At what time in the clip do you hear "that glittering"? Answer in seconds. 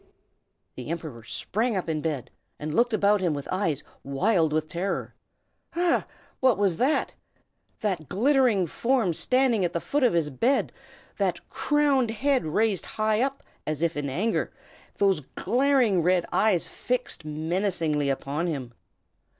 7.81-8.65